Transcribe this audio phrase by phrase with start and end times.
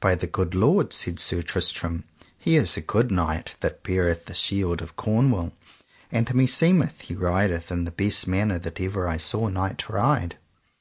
[0.00, 2.02] By the good lord, said Sir Tristram,
[2.36, 5.52] he is a good knight that beareth the shield of Cornwall,
[6.10, 10.36] and meseemeth he rideth in the best manner that ever I saw knight ride.